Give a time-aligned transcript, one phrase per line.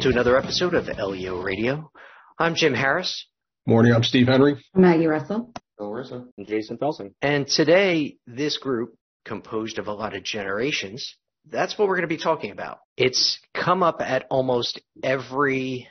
[0.00, 1.90] Welcome to another episode of LEO Radio.
[2.38, 3.26] I'm Jim Harris.
[3.66, 4.64] Morning, I'm Steve Henry.
[4.74, 5.52] Maggie Russell.
[5.78, 6.24] Larissa.
[6.38, 7.12] And Jason Felsen.
[7.20, 8.94] And today, this group,
[9.26, 11.16] composed of a lot of generations,
[11.50, 12.78] that's what we're going to be talking about.
[12.96, 15.86] It's come up at almost every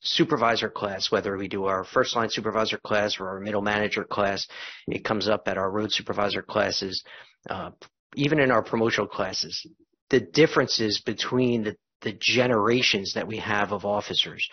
[0.00, 4.48] supervisor class, whether we do our first line supervisor class or our middle manager class.
[4.86, 7.04] It comes up at our road supervisor classes,
[7.50, 7.72] uh,
[8.16, 9.66] even in our promotional classes.
[10.08, 14.48] The differences between the, the generations that we have of officers,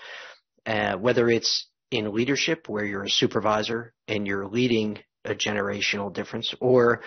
[0.66, 6.54] uh, whether it's in leadership where you're a supervisor and you're leading a generational difference
[6.60, 7.02] or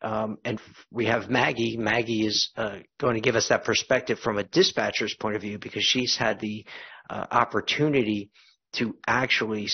[0.00, 0.60] um, and
[0.92, 1.76] we have Maggie.
[1.76, 5.58] Maggie is uh, going to give us that perspective from a dispatcher's point of view
[5.58, 6.64] because she's had the
[7.10, 8.30] uh, opportunity
[8.74, 9.68] to actually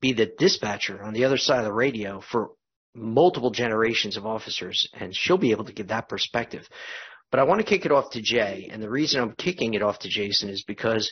[0.00, 2.50] be the dispatcher on the other side of the radio for
[2.94, 6.68] multiple generations of officers, and she'll be able to give that perspective.
[7.32, 9.82] But I want to kick it off to Jay, and the reason I'm kicking it
[9.82, 11.10] off to Jason is because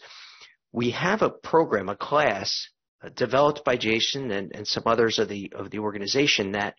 [0.71, 2.69] we have a program, a class
[3.03, 6.75] uh, developed by Jason and, and some others of the of the organization that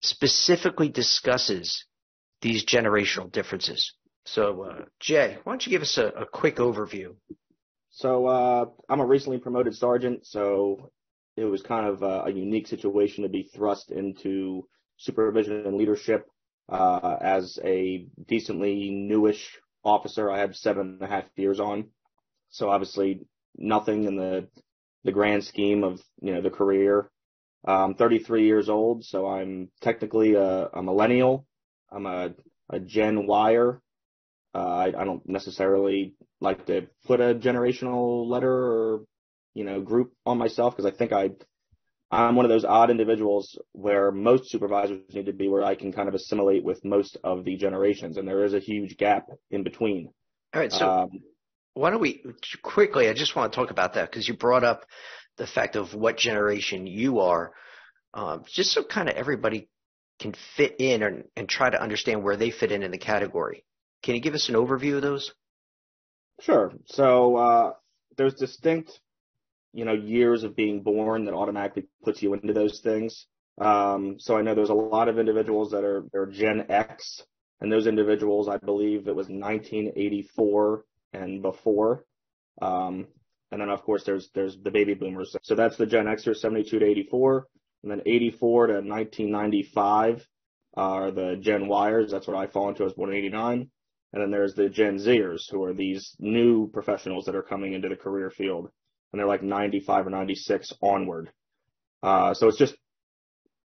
[0.00, 1.84] specifically discusses
[2.40, 3.92] these generational differences.
[4.24, 7.14] So, uh, Jay, why don't you give us a, a quick overview?
[7.90, 10.90] So, uh, I'm a recently promoted sergeant, so
[11.36, 16.26] it was kind of a, a unique situation to be thrust into supervision and leadership
[16.68, 20.30] uh, as a decently newish officer.
[20.30, 21.88] I had seven and a half years on,
[22.50, 24.48] so obviously nothing in the
[25.04, 27.10] the grand scheme of you know the career.
[27.64, 31.46] I'm 33 years old, so I'm technically a, a millennial.
[31.90, 32.34] I'm a,
[32.70, 33.80] a Gen Yer.
[34.54, 39.04] Uh, I, I don't necessarily like to put a generational letter or
[39.54, 41.30] you know group on myself because I think I
[42.10, 45.92] I'm one of those odd individuals where most supervisors need to be where I can
[45.92, 49.64] kind of assimilate with most of the generations, and there is a huge gap in
[49.64, 50.10] between.
[50.54, 51.10] All right, so um,
[51.74, 52.24] why don't we
[52.62, 53.08] quickly?
[53.08, 54.86] I just want to talk about that because you brought up
[55.36, 57.52] the fact of what generation you are,
[58.14, 59.68] um, just so kind of everybody
[60.18, 63.64] can fit in and, and try to understand where they fit in in the category.
[64.02, 65.32] Can you give us an overview of those?
[66.40, 66.72] Sure.
[66.86, 67.72] So uh,
[68.16, 68.98] there's distinct,
[69.76, 73.26] you know, years of being born that automatically puts you into those things.
[73.60, 77.22] Um, so I know there's a lot of individuals that are are Gen X,
[77.60, 82.06] and those individuals, I believe, it was 1984 and before.
[82.62, 83.06] Um,
[83.52, 85.36] and then of course there's there's the baby boomers.
[85.42, 87.46] So that's the Gen Xers 72 to 84,
[87.82, 90.26] and then 84 to 1995
[90.74, 92.10] are the Gen Yers.
[92.10, 93.70] That's what I fall into as born in 89.
[94.12, 97.88] And then there's the Gen Zers who are these new professionals that are coming into
[97.90, 98.70] the career field,
[99.16, 101.32] and they're like 95 or 96 onward.
[102.02, 102.76] Uh, so it's just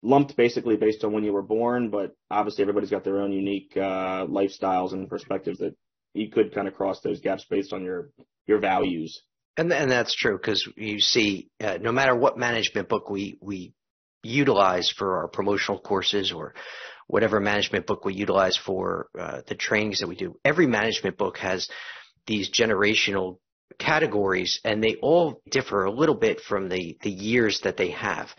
[0.02, 3.72] lumped basically based on when you were born, but obviously everybody's got their own unique
[3.78, 5.76] uh, lifestyles and perspectives that
[6.16, 8.10] you could kind of cross those gaps based on your
[8.48, 9.22] your values.
[9.56, 13.74] And and that's true because you see, uh, no matter what management book we we
[14.24, 16.56] utilize for our promotional courses or
[17.06, 21.38] whatever management book we utilize for uh, the trainings that we do, every management book
[21.38, 21.70] has
[22.26, 23.38] these generational
[23.78, 28.30] categories, and they all differ a little bit from the the years that they have.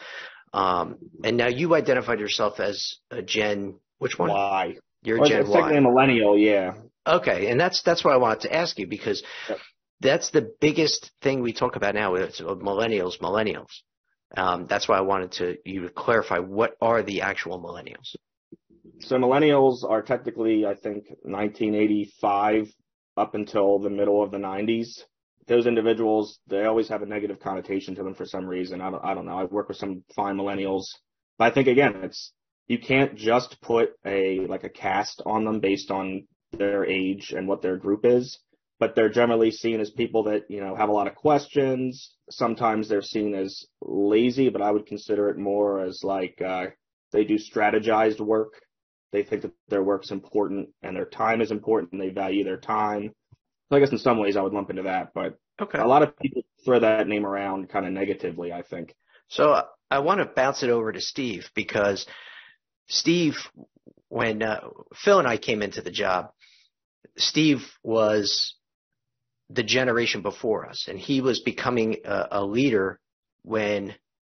[0.53, 4.31] Um, and now you identified yourself as a Gen which one?
[4.31, 4.77] Y.
[5.03, 5.81] You're or Gen Y.
[5.81, 6.75] millennial, yeah.
[7.07, 9.59] Okay, and that's that's what I wanted to ask you because yep
[10.01, 13.71] that's the biggest thing we talk about now with millennials, millennials.
[14.37, 18.15] Um, that's why I wanted to you to clarify what are the actual millennials.
[19.01, 22.73] So millennials are technically, I think, 1985
[23.17, 25.05] up until the middle of the 90s.
[25.49, 28.81] Those individuals, they always have a negative connotation to them for some reason.
[28.81, 29.39] I don't, I don't know.
[29.39, 30.85] I've worked with some fine millennials,
[31.39, 32.33] but I think again, it's
[32.67, 37.47] you can't just put a like a cast on them based on their age and
[37.47, 38.39] what their group is
[38.79, 42.15] but they're generally seen as people that, you know, have a lot of questions.
[42.31, 46.67] Sometimes they're seen as lazy, but I would consider it more as like, uh,
[47.13, 48.53] they do strategized work.
[49.13, 52.59] They think that their work's important and their time is important and they value their
[52.59, 53.13] time.
[53.69, 55.79] So I guess in some ways I would lump into that, but okay.
[55.79, 58.95] a lot of people throw that name around kind of negatively, I think.
[59.29, 59.61] So
[59.91, 62.07] I want to bounce it over to Steve because
[62.89, 63.35] Steve,
[64.09, 64.61] when uh,
[64.95, 66.31] Phil and I came into the job,
[67.17, 68.55] Steve was
[69.51, 73.01] the generation before us, and he was becoming a, a leader
[73.43, 73.95] when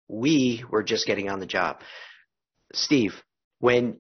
[0.09, 1.81] we were just getting on the job.
[2.73, 3.15] Steve,
[3.59, 3.99] when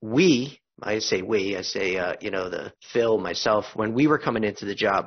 [0.00, 4.18] we, I say we, I say, uh, you know, the Phil, myself, when we were
[4.18, 5.06] coming into the job,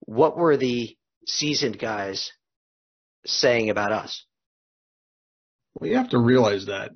[0.00, 0.96] what were the
[1.26, 2.32] seasoned guys
[3.24, 4.24] saying about us?
[5.74, 6.90] Well, you have to realize that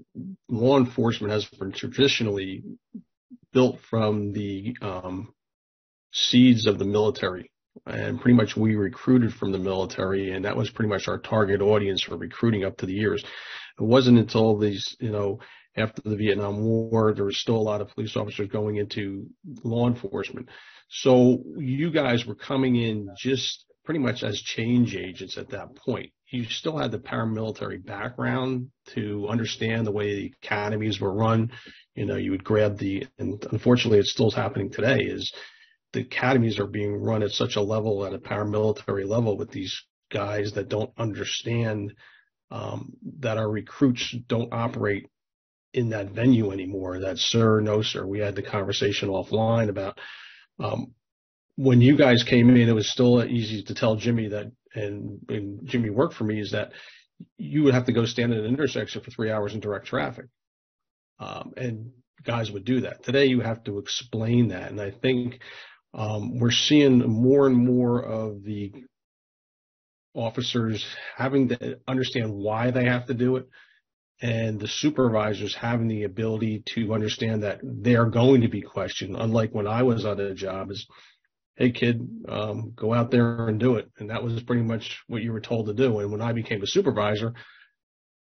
[0.49, 2.63] law enforcement has been traditionally
[3.53, 5.35] built from the um,
[6.13, 7.51] seeds of the military
[7.87, 11.61] and pretty much we recruited from the military, and that was pretty much our target
[11.61, 13.23] audience for recruiting up to the years.
[13.79, 15.41] It wasn't until these, you know,
[15.77, 19.27] after the Vietnam War, there was still a lot of police officers going into
[19.63, 20.49] law enforcement.
[20.89, 26.11] So you guys were coming in just pretty much as change agents at that point.
[26.31, 31.53] You still had the paramilitary background to understand the way the academies were run.
[31.95, 35.33] You know, you would grab the, and unfortunately, it's still happening today, is
[35.95, 39.83] the academies are being run at such a level, at a paramilitary level, with these
[40.11, 41.95] guys that don't understand
[42.51, 45.09] um, that our recruits don't operate
[45.73, 47.01] in that venue anymore.
[47.01, 48.07] That sir, no sir.
[48.07, 49.99] We had the conversation offline about
[50.59, 50.95] um,
[51.57, 52.69] when you guys came in.
[52.69, 56.41] It was still easy to tell Jimmy that, and, and Jimmy worked for me.
[56.41, 56.73] Is that
[57.37, 60.27] you would have to go stand at an intersection for three hours in direct traffic,
[61.19, 61.91] um, and
[62.25, 63.05] guys would do that.
[63.05, 65.41] Today, you have to explain that, and I think
[65.95, 68.73] um, we're seeing more and more of the
[70.15, 70.85] officers
[71.17, 73.49] having to understand why they have to do it
[74.21, 79.17] and the supervisors having the ability to understand that they're going to be questioned.
[79.17, 80.87] Unlike when I was on a job is,
[81.57, 83.91] Hey kid, um, go out there and do it.
[83.99, 85.99] And that was pretty much what you were told to do.
[85.99, 87.35] And when I became a supervisor,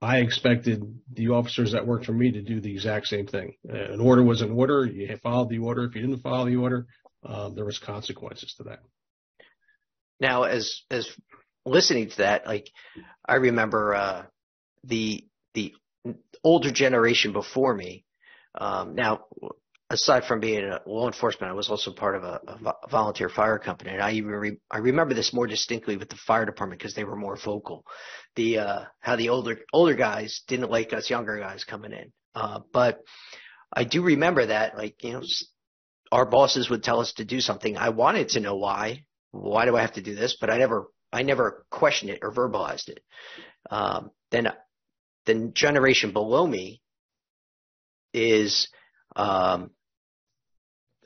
[0.01, 3.55] I expected the officers that worked for me to do the exact same thing.
[3.69, 4.87] An order was an order.
[4.87, 5.85] You followed the order.
[5.85, 6.87] If you didn't follow the order,
[7.25, 8.81] um, there was consequences to that.
[10.21, 11.09] Now, as as
[11.67, 12.71] listening to that, like
[13.27, 14.23] I remember uh,
[14.85, 15.25] the
[15.55, 15.75] the
[16.43, 18.05] older generation before me.
[18.55, 19.25] Um, now,
[19.91, 23.59] aside from being a law enforcement, I was also part of a, a volunteer fire
[23.59, 26.95] company, and I even re- I remember this more distinctly with the fire department because
[26.95, 27.85] they were more vocal.
[28.37, 32.61] The uh, how the older older guys didn't like us younger guys coming in, uh,
[32.73, 33.01] but
[33.73, 35.23] I do remember that, like you know,
[36.13, 37.77] our bosses would tell us to do something.
[37.77, 39.05] I wanted to know why.
[39.33, 40.37] Why do I have to do this?
[40.41, 43.01] But I never, I never questioned it or verbalized it.
[43.69, 44.53] Um, then
[45.27, 46.81] the generation below me
[48.13, 48.69] is,
[49.17, 49.71] um,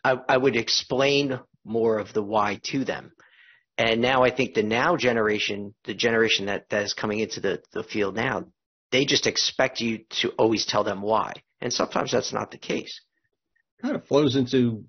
[0.04, 3.12] I, I would explain more of the why to them.
[3.76, 7.62] And now I think the now generation, the generation that, that is coming into the,
[7.72, 8.46] the field now,
[8.90, 11.34] they just expect you to always tell them why.
[11.60, 13.00] And sometimes that's not the case
[13.80, 14.84] kind of flows into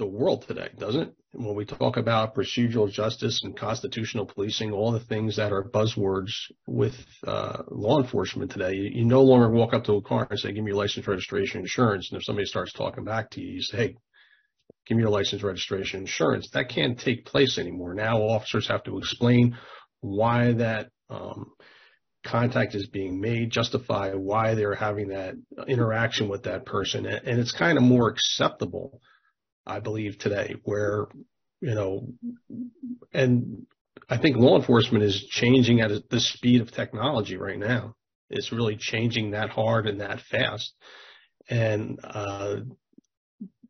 [0.00, 1.14] the world today, doesn't it?
[1.32, 6.32] When we talk about procedural justice and constitutional policing, all the things that are buzzwords
[6.66, 10.38] with uh, law enforcement today, you, you, no longer walk up to a car and
[10.38, 13.52] say, "Give me your license, registration, insurance." And if somebody starts talking back to you,
[13.52, 13.96] you say, "Hey,
[14.86, 17.94] give me your license, registration, insurance." That can't take place anymore.
[17.94, 19.56] Now officers have to explain
[20.00, 21.52] why that um,
[22.26, 25.34] contact is being made, justify why they're having that
[25.68, 27.06] interaction with that person.
[27.06, 29.00] And it's kind of more acceptable,
[29.70, 31.06] I believe, today, where,
[31.60, 32.08] you know,
[33.12, 33.66] and
[34.08, 37.94] I think law enforcement is changing at the speed of technology right now.
[38.28, 40.72] It's really changing that hard and that fast.
[41.48, 42.56] And, uh,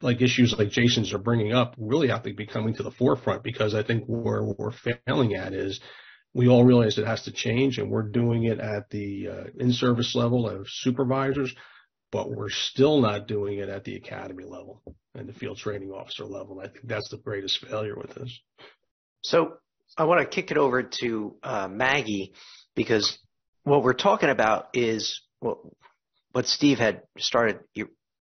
[0.02, 3.42] like issues like Jason's are bringing up really have to be coming to the forefront
[3.42, 4.72] because I think where we're
[5.06, 5.78] failing at is
[6.32, 10.14] we all realize it has to change and we're doing it at the uh, in-service
[10.14, 11.54] level of supervisors,
[12.12, 14.82] but we're still not doing it at the academy level
[15.14, 16.60] and the field training officer level.
[16.60, 18.40] I think that's the greatest failure with this.
[19.22, 19.54] So
[19.96, 22.32] I want to kick it over to uh, Maggie
[22.74, 23.18] because
[23.64, 25.58] what we're talking about is what,
[26.32, 27.60] what Steve had started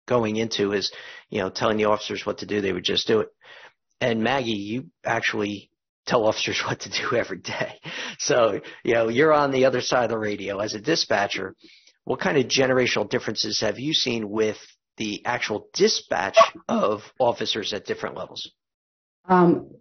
[0.06, 0.92] going into is,
[1.30, 2.62] you know, telling the officers what to do.
[2.62, 3.30] They would just do it.
[4.02, 5.70] And Maggie, you actually
[6.06, 7.80] tell officers what to do every day.
[8.20, 11.56] So, you know, you're on the other side of the radio as a dispatcher.
[12.04, 14.58] What kind of generational differences have you seen with
[14.98, 18.52] the actual dispatch of officers at different levels?
[19.26, 19.72] Um,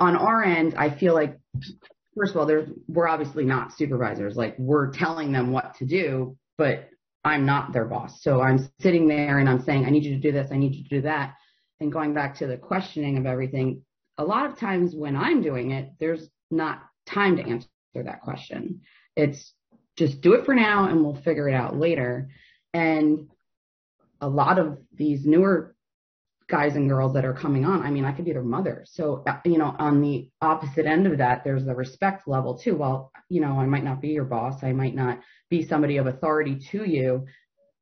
[0.00, 1.38] on our end, I feel like,
[2.16, 4.36] first of all, we're obviously not supervisors.
[4.36, 6.88] Like we're telling them what to do, but
[7.24, 8.22] I'm not their boss.
[8.22, 10.48] So I'm sitting there and I'm saying, I need you to do this.
[10.52, 11.34] I need you to do that.
[11.80, 13.82] And going back to the questioning of everything,
[14.18, 18.82] a lot of times when I'm doing it, there's not time to answer that question.
[19.14, 19.52] It's
[19.96, 22.28] just do it for now and we'll figure it out later.
[22.72, 23.28] And
[24.20, 25.74] a lot of these newer
[26.48, 28.84] guys and girls that are coming on, I mean, I could be their mother.
[28.88, 32.76] So, you know, on the opposite end of that, there's the respect level too.
[32.76, 34.62] Well, you know, I might not be your boss.
[34.62, 35.20] I might not
[35.50, 37.26] be somebody of authority to you.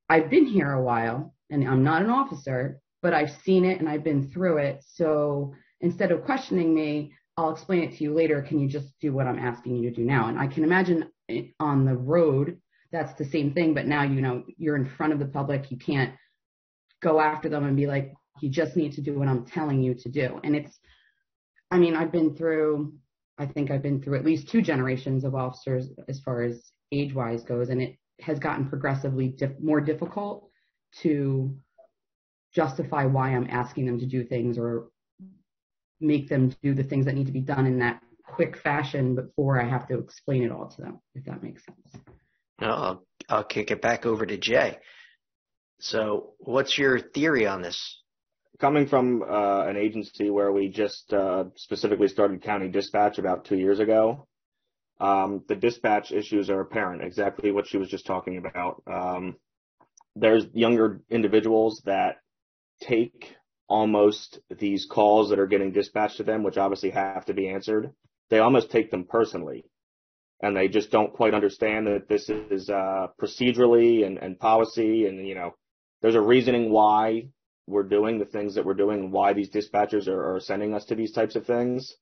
[0.08, 3.88] I've been here a while and I'm not an officer, but I've seen it and
[3.88, 4.82] I've been through it.
[4.86, 8.40] So instead of questioning me, I'll explain it to you later.
[8.40, 10.28] Can you just do what I'm asking you to do now?
[10.28, 11.10] And I can imagine
[11.60, 12.60] on the road,
[12.92, 15.70] that's the same thing, but now, you know, you're in front of the public.
[15.70, 16.14] You can't
[17.04, 19.94] go after them and be like, you just need to do what I'm telling you
[19.94, 20.40] to do.
[20.42, 20.80] And it's,
[21.70, 22.94] I mean, I've been through,
[23.38, 27.14] I think I've been through at least two generations of officers as far as age
[27.14, 30.48] wise goes, and it has gotten progressively more difficult
[31.02, 31.54] to
[32.54, 34.88] justify why I'm asking them to do things or
[36.00, 39.60] make them do the things that need to be done in that quick fashion before
[39.60, 42.04] I have to explain it all to them, if that makes sense.
[42.60, 44.78] I'll, I'll kick it back over to Jay.
[45.84, 48.00] So, what's your theory on this?
[48.58, 53.58] Coming from uh, an agency where we just uh, specifically started county dispatch about two
[53.58, 54.26] years ago,
[54.98, 57.02] um, the dispatch issues are apparent.
[57.02, 58.82] Exactly what she was just talking about.
[58.90, 59.36] Um,
[60.16, 62.16] there's younger individuals that
[62.80, 63.36] take
[63.68, 67.92] almost these calls that are getting dispatched to them, which obviously have to be answered.
[68.30, 69.66] They almost take them personally
[70.40, 75.26] and they just don't quite understand that this is uh, procedurally and, and policy and
[75.26, 75.54] you know
[76.04, 77.28] there's a reasoning why
[77.66, 80.94] we're doing the things that we're doing why these dispatchers are, are sending us to
[80.94, 81.94] these types of things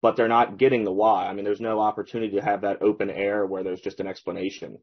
[0.00, 1.26] but they're not getting the why.
[1.26, 4.78] I mean there's no opportunity to have that open air where there's just an explanation.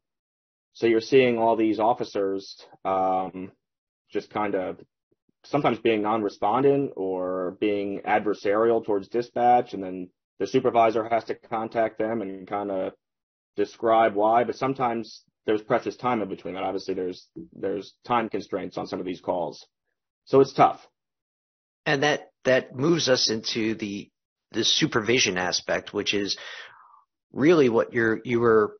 [0.74, 3.52] So you're seeing all these officers um,
[4.12, 4.78] just kind of
[5.44, 11.98] sometimes being non-respondent or being adversarial towards dispatch and then the supervisor has to contact
[11.98, 12.92] them and kind of
[13.56, 16.62] describe why, but sometimes there's precious time in between that.
[16.62, 19.66] Obviously, there's there's time constraints on some of these calls,
[20.24, 20.86] so it's tough.
[21.86, 24.10] And that that moves us into the
[24.52, 26.36] the supervision aspect, which is
[27.32, 28.76] really what you're you were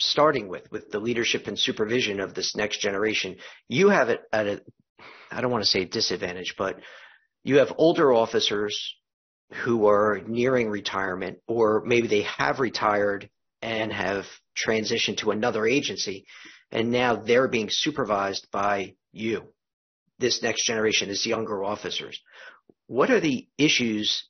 [0.00, 3.36] starting with with the leadership and supervision of this next generation.
[3.68, 4.62] You have it at a
[5.30, 6.78] I don't want to say disadvantage, but
[7.42, 8.94] you have older officers
[9.64, 13.28] who are nearing retirement, or maybe they have retired
[13.60, 14.24] and have
[14.56, 16.26] transitioned to another agency,
[16.70, 19.52] and now they're being supervised by you,
[20.18, 22.20] this next generation, as younger officers.
[22.86, 24.24] What are the issues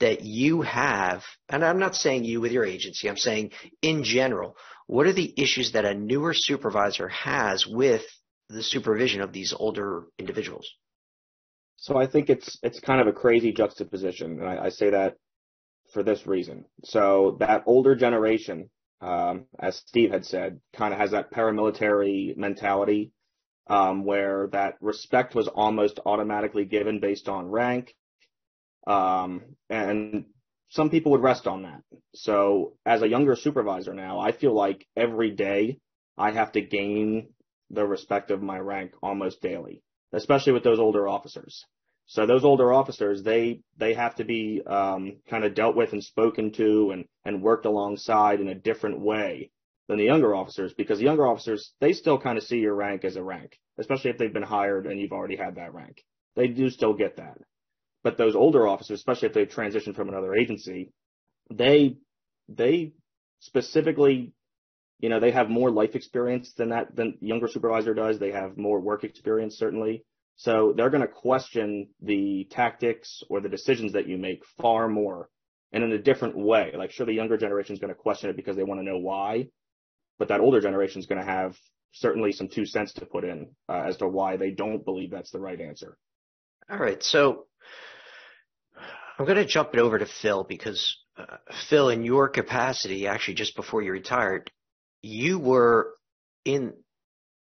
[0.00, 3.52] that you have, and I'm not saying you with your agency, I'm saying
[3.82, 8.02] in general, what are the issues that a newer supervisor has with
[8.48, 10.68] the supervision of these older individuals?
[11.76, 15.16] So I think it's it's kind of a crazy juxtaposition, and I, I say that
[15.92, 16.64] for this reason.
[16.84, 23.12] So that older generation, um, as Steve had said, kind of has that paramilitary mentality,
[23.66, 27.94] um, where that respect was almost automatically given based on rank,
[28.86, 30.26] um, and
[30.68, 31.82] some people would rest on that.
[32.14, 35.78] So as a younger supervisor now, I feel like every day
[36.16, 37.28] I have to gain
[37.70, 41.64] the respect of my rank almost daily especially with those older officers.
[42.10, 46.02] So those older officers, they they have to be um, kind of dealt with and
[46.02, 49.52] spoken to and and worked alongside in a different way
[49.86, 53.04] than the younger officers because the younger officers they still kind of see your rank
[53.04, 56.02] as a rank, especially if they've been hired and you've already had that rank.
[56.34, 57.38] They do still get that.
[58.02, 60.90] But those older officers, especially if they've transitioned from another agency,
[61.48, 61.96] they
[62.48, 62.92] they
[63.38, 64.32] specifically
[64.98, 68.18] you know, they have more life experience than that than younger supervisor does.
[68.18, 70.04] They have more work experience certainly.
[70.40, 75.28] So they're going to question the tactics or the decisions that you make far more
[75.70, 76.72] and in a different way.
[76.74, 78.96] Like sure, the younger generation is going to question it because they want to know
[78.96, 79.48] why,
[80.18, 81.56] but that older generation is going to have
[81.92, 85.30] certainly some two cents to put in uh, as to why they don't believe that's
[85.30, 85.98] the right answer.
[86.70, 87.02] All right.
[87.02, 87.44] So
[89.18, 91.36] I'm going to jump it over to Phil because uh,
[91.68, 94.50] Phil, in your capacity, actually just before you retired,
[95.02, 95.92] you were
[96.46, 96.72] in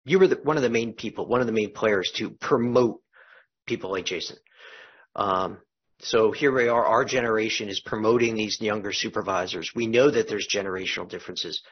[0.05, 3.01] you were the, one of the main people, one of the main players to promote
[3.67, 4.37] people like Jason.
[5.15, 5.59] Um,
[6.01, 6.85] so here we are.
[6.85, 9.73] Our generation is promoting these younger supervisors.
[9.75, 11.63] We know that there's generational differences.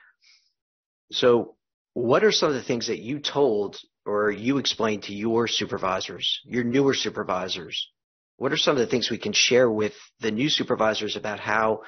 [1.11, 1.57] So
[1.95, 6.41] what are some of the things that you told or you explained to your supervisors,
[6.45, 7.89] your newer supervisors?
[8.37, 11.83] What are some of the things we can share with the new supervisors about how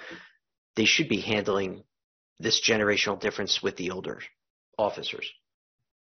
[0.74, 1.84] they should be handling
[2.40, 4.20] this generational difference with the older
[4.76, 5.30] officers?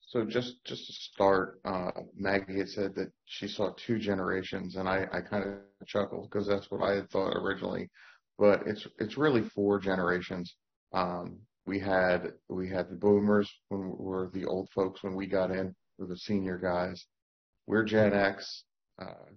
[0.05, 4.87] So just just to start, uh, Maggie had said that she saw two generations, and
[4.87, 7.89] I, I kind of chuckled because that's what I had thought originally,
[8.37, 10.55] but it's it's really four generations.
[10.93, 15.27] Um, we had we had the boomers when we were the old folks when we
[15.27, 17.05] got in, we the senior guys.
[17.67, 18.63] We're Gen X.
[19.01, 19.31] Uh,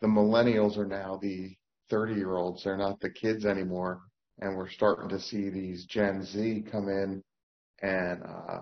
[0.00, 1.56] the millennials are now the
[1.90, 2.64] 30 year olds.
[2.64, 4.02] They're not the kids anymore
[4.42, 7.22] and we're starting to see these Gen Z come in
[7.80, 8.60] and uh,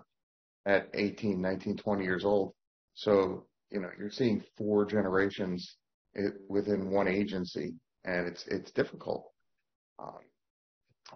[0.71, 2.53] at 18, 19, 20 years old.
[2.95, 5.77] So, you know, you're seeing four generations
[6.49, 7.75] within one agency,
[8.05, 9.31] and it's it's difficult.
[9.99, 10.21] Um,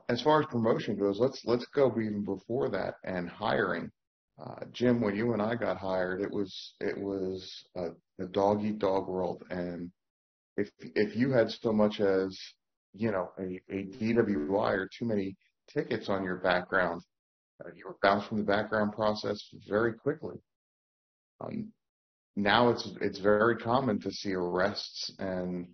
[0.08, 3.90] as far as promotion goes, let's let's go even before that and hiring.
[4.42, 7.88] Uh, Jim, when you and I got hired, it was it was a,
[8.20, 9.90] a dog eat dog world, and
[10.56, 12.38] if if you had so much as
[12.94, 15.36] you know, a, a DWI or too many
[15.68, 17.02] tickets on your background,
[17.64, 20.36] uh, you were bounced from the background process very quickly.
[21.40, 21.72] Um,
[22.36, 25.68] now it's it's very common to see arrests and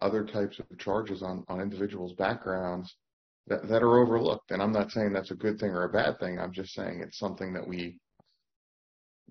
[0.00, 2.94] other types of charges on on individuals' backgrounds
[3.46, 4.50] that that are overlooked.
[4.50, 6.38] And I'm not saying that's a good thing or a bad thing.
[6.38, 7.98] I'm just saying it's something that we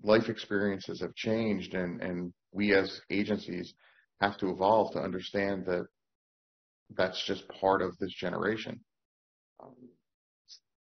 [0.04, 3.74] life experiences have changed and and we as agencies
[4.22, 5.86] have to evolve to understand that
[6.96, 8.80] that's just part of this generation.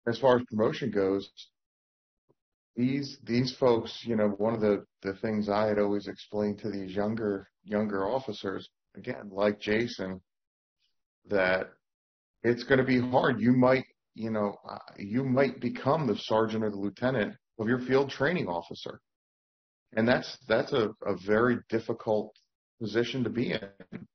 [0.07, 1.29] As far as promotion goes,
[2.77, 6.69] these these folks, you know, one of the the things I had always explained to
[6.69, 10.21] these younger younger officers, again, like Jason,
[11.27, 11.71] that
[12.43, 13.41] it's going to be hard.
[13.41, 17.79] You might, you know, uh, you might become the sergeant or the lieutenant of your
[17.79, 19.01] field training officer,
[19.95, 22.33] and that's that's a, a very difficult
[22.79, 24.07] position to be in.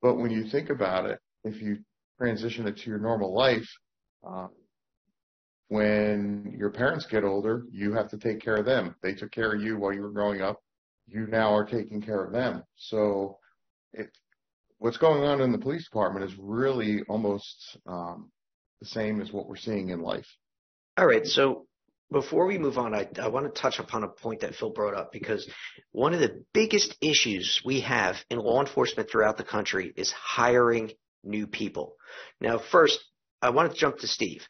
[0.00, 1.78] But when you think about it, if you
[2.18, 3.68] transition it to your normal life,
[4.26, 4.46] uh,
[5.70, 8.96] when your parents get older, you have to take care of them.
[9.04, 10.60] They took care of you while you were growing up.
[11.06, 12.64] You now are taking care of them.
[12.74, 13.38] So
[13.92, 14.10] it,
[14.78, 18.32] what's going on in the police department is really almost um,
[18.80, 20.26] the same as what we're seeing in life.
[20.98, 21.24] All right.
[21.24, 21.66] So
[22.10, 24.94] before we move on, I, I want to touch upon a point that Phil brought
[24.94, 25.48] up because
[25.92, 30.90] one of the biggest issues we have in law enforcement throughout the country is hiring
[31.22, 31.94] new people.
[32.40, 32.98] Now, first,
[33.40, 34.44] I want to jump to Steve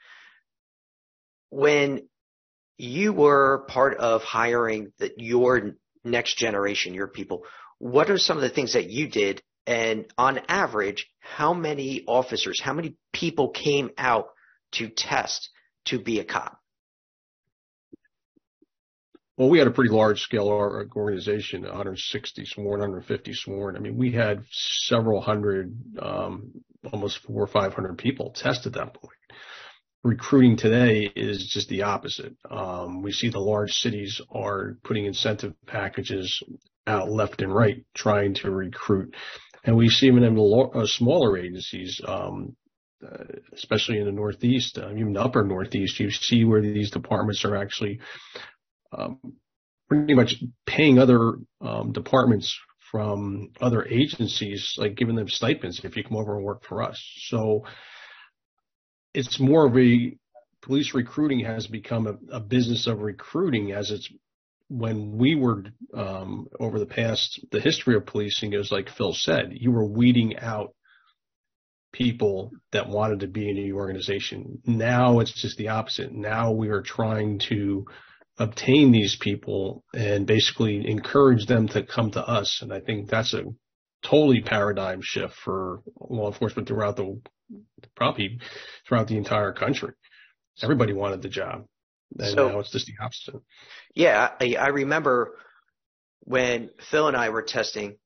[1.51, 2.09] when
[2.79, 5.73] you were part of hiring the, your
[6.05, 7.43] next generation, your people,
[7.79, 9.43] what are some of the things that you did?
[9.67, 14.29] And on average, how many officers, how many people came out
[14.73, 15.51] to test
[15.87, 16.57] to be a cop?
[19.37, 23.77] Well, we had a pretty large scale organization, 160 sworn, 150 sworn.
[23.77, 26.51] I mean, we had several hundred, um,
[26.93, 29.15] almost four or 500 people test at that point
[30.03, 32.35] recruiting today is just the opposite.
[32.51, 36.43] Um, we see the large cities are putting incentive packages
[36.87, 39.15] out left and right, trying to recruit.
[39.65, 42.57] And we see even in the uh, smaller agencies, um,
[43.07, 47.45] uh, especially in the Northeast, uh, even the upper Northeast, you see where these departments
[47.45, 48.01] are actually
[48.93, 49.19] um,
[49.89, 50.37] pretty much
[50.67, 52.59] paying other um, departments
[52.91, 57.01] from other agencies, like giving them stipends if you come over and work for us.
[57.29, 57.65] So
[59.15, 60.17] it's more of a
[60.63, 64.09] police recruiting has become a, a business of recruiting as it's
[64.69, 69.51] when we were um, over the past the history of policing is like Phil said,
[69.53, 70.75] you were weeding out
[71.93, 74.61] people that wanted to be in the organization.
[74.65, 76.13] Now it's just the opposite.
[76.13, 77.85] Now we are trying to
[78.39, 82.61] obtain these people and basically encourage them to come to us.
[82.63, 83.43] And I think that's a
[84.03, 87.21] totally paradigm shift for law enforcement throughout the
[87.97, 88.39] probably
[88.87, 89.93] throughout the entire country.
[90.63, 91.67] Everybody wanted the job.
[92.19, 93.41] And so, now it's just the opposite.
[93.95, 95.37] Yeah, I, I remember
[96.21, 97.97] when Phil and I were testing,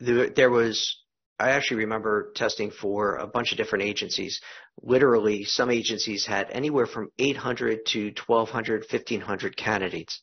[0.00, 0.98] there, there was,
[1.38, 4.40] I actually remember testing for a bunch of different agencies.
[4.82, 10.20] Literally, some agencies had anywhere from 800 to 1200, 1500 candidates.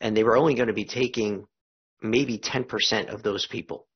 [0.00, 1.44] And they were only going to be taking
[2.02, 3.86] maybe 10% of those people.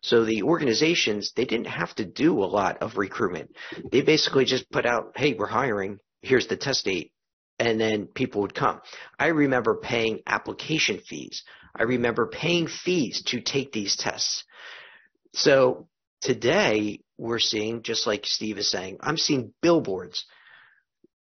[0.00, 3.56] So the organizations, they didn't have to do a lot of recruitment.
[3.90, 5.98] They basically just put out, hey, we're hiring.
[6.22, 7.12] Here's the test date.
[7.58, 8.80] And then people would come.
[9.18, 11.42] I remember paying application fees.
[11.74, 14.44] I remember paying fees to take these tests.
[15.32, 15.88] So
[16.20, 20.26] today we're seeing, just like Steve is saying, I'm seeing billboards.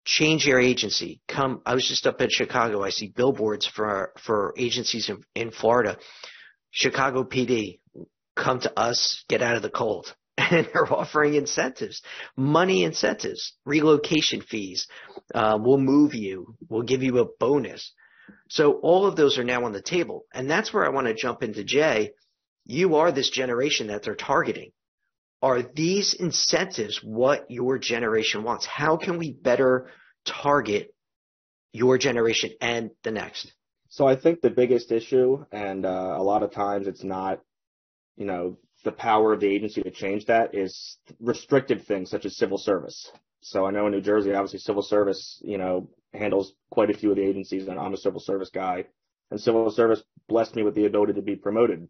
[0.05, 1.21] Change your agency.
[1.27, 1.61] Come.
[1.65, 2.83] I was just up in Chicago.
[2.83, 5.97] I see billboards for for agencies in, in Florida.
[6.69, 7.79] Chicago PD,
[8.35, 10.13] come to us, get out of the cold.
[10.37, 12.01] And they're offering incentives,
[12.35, 14.85] money incentives, relocation fees.
[15.33, 16.55] Uh, we'll move you.
[16.67, 17.93] We'll give you a bonus.
[18.49, 20.25] So all of those are now on the table.
[20.33, 22.11] And that's where I want to jump into Jay.
[22.65, 24.71] You are this generation that they're targeting.
[25.41, 28.65] Are these incentives what your generation wants?
[28.65, 29.89] How can we better
[30.25, 30.93] target
[31.71, 33.53] your generation and the next?
[33.89, 37.39] So I think the biggest issue, and uh, a lot of times it's not
[38.17, 42.37] you know, the power of the agency to change that is restricted things such as
[42.37, 43.11] civil service.
[43.41, 47.11] So I know in New Jersey, obviously civil service, you know, handles quite a few
[47.11, 48.85] of the agencies and I'm a civil service guy
[49.31, 51.87] and civil service blessed me with the ability to be promoted.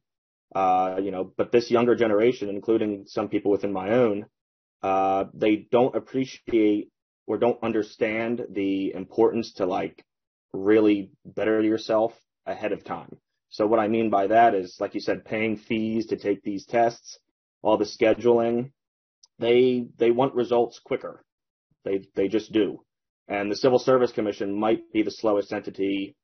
[0.54, 4.26] Uh, you know, but this younger generation, including some people within my own,
[4.84, 6.90] uh, they don't appreciate
[7.28, 10.04] or don't understand the importance to like
[10.54, 12.14] really better yourself
[12.46, 13.18] ahead of time.
[13.56, 16.66] So what I mean by that is, like you said, paying fees to take these
[16.66, 17.20] tests,
[17.62, 18.72] all the scheduling,
[19.40, 21.24] they they want results quicker.
[21.86, 22.84] They they just do.
[23.30, 26.18] And the Civil Service Commission might be the slowest entity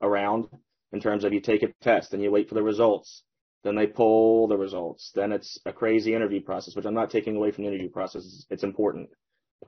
[0.00, 0.48] around
[0.90, 3.22] in terms of you take a test and you wait for the results.
[3.62, 5.12] Then they pull the results.
[5.14, 8.46] Then it's a crazy interview process, which I'm not taking away from the interview process.
[8.50, 9.10] It's important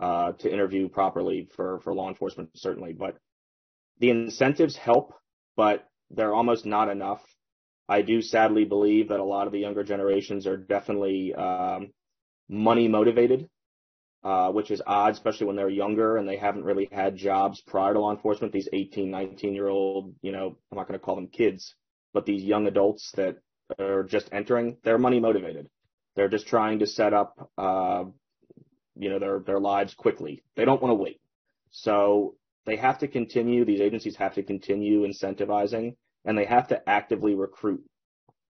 [0.01, 3.17] uh, to interview properly for for law enforcement certainly, but
[4.01, 5.15] the incentives help,
[5.55, 7.23] but they're almost not enough.
[7.89, 11.91] I do sadly believe that a lot of the younger generations are definitely um,
[12.49, 13.49] money motivated,
[14.23, 17.93] uh, which is odd, especially when they're younger and they haven't really had jobs prior
[17.93, 18.53] to law enforcement.
[18.53, 21.75] These 18, 19 year old, you know, I'm not going to call them kids,
[22.15, 23.37] but these young adults that
[23.79, 25.69] are just entering, they're money motivated.
[26.17, 28.05] They're just trying to set up, uh,
[28.97, 30.43] you know, their, their lives quickly.
[30.57, 31.21] They don't want to wait.
[31.71, 36.89] So they have to continue, these agencies have to continue incentivizing and they have to
[36.89, 37.85] actively recruit.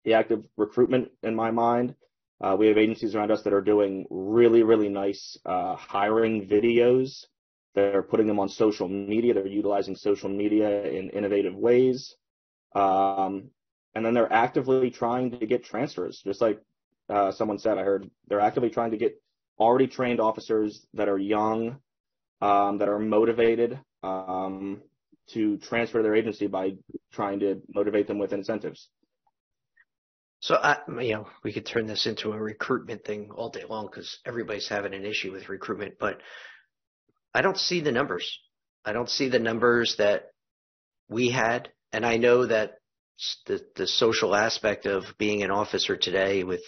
[0.04, 1.94] The active recruitment, in my mind,
[2.40, 7.26] uh, we have agencies around us that are doing really, really nice uh, hiring videos.
[7.74, 9.34] They're putting them on social media.
[9.34, 12.14] They're utilizing social media in innovative ways.
[12.74, 13.50] Um,
[13.94, 16.60] and then they're actively trying to get transfers, just like
[17.08, 17.78] uh, someone said.
[17.78, 19.20] I heard they're actively trying to get
[19.58, 21.78] already trained officers that are young,
[22.40, 24.82] um, that are motivated, um,
[25.34, 26.72] to transfer their agency by
[27.12, 28.88] trying to motivate them with incentives.
[30.40, 33.86] So, I, you know, we could turn this into a recruitment thing all day long
[33.86, 36.20] because everybody's having an issue with recruitment, but
[37.34, 38.38] I don't see the numbers.
[38.84, 40.30] I don't see the numbers that
[41.08, 41.70] we had.
[41.92, 42.74] And I know that
[43.46, 46.62] the, the social aspect of being an officer today with,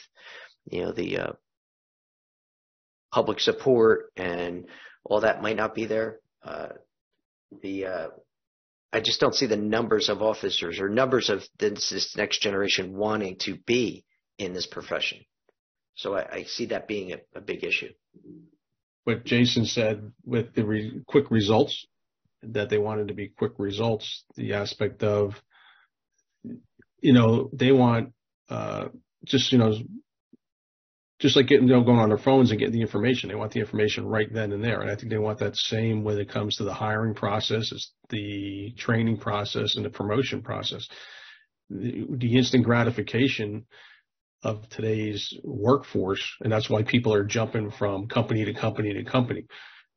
[0.68, 1.32] you know, the, uh,
[3.12, 4.66] public support and
[5.04, 6.18] all that might not be there.
[6.44, 6.68] Uh,
[7.62, 8.08] the, uh,
[8.92, 12.96] I just don't see the numbers of officers or numbers of this, this next generation
[12.96, 14.04] wanting to be
[14.38, 15.18] in this profession.
[15.94, 17.90] So I, I see that being a, a, big issue.
[19.04, 21.86] What Jason said with the re- quick results,
[22.42, 25.34] that they wanted to be quick results, the aspect of,
[27.00, 28.12] you know, they want
[28.48, 28.88] uh,
[29.24, 29.74] just, you know,
[31.20, 33.28] just like getting, know, going on their phones and getting the information.
[33.28, 34.80] They want the information right then and there.
[34.80, 37.92] And I think they want that same when it comes to the hiring process, it's
[38.08, 40.88] the training process and the promotion process.
[41.68, 43.66] The, the instant gratification
[44.42, 46.24] of today's workforce.
[46.40, 49.46] And that's why people are jumping from company to company to company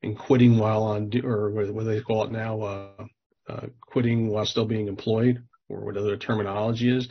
[0.03, 3.05] and quitting while on, or what they call it now, uh,
[3.47, 7.07] uh, quitting while still being employed or whatever the terminology is.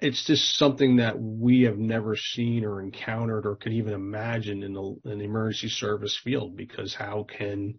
[0.00, 4.72] It's just something that we have never seen or encountered or could even imagine in
[4.72, 7.78] the, in the emergency service field because how can